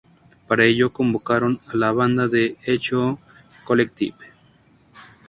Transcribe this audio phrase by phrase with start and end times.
[0.47, 3.19] Para ello convocaron a la banda The Echo
[3.65, 4.15] Collective.